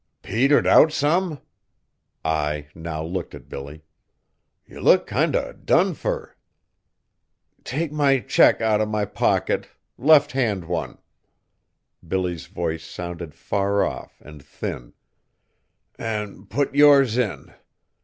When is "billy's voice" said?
12.07-12.83